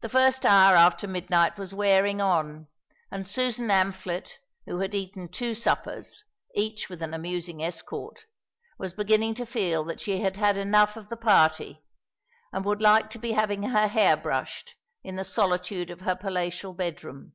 [0.00, 2.68] The first hour after midnight was wearing on,
[3.10, 6.24] and Susan Amphlett, who had eaten two suppers,
[6.54, 8.24] each with an amusing escort,
[8.78, 11.84] was beginning to feel that she had had enough of the party
[12.54, 16.72] and would like to be having her hair brushed in the solitude of her palatial
[16.72, 17.34] bedroom.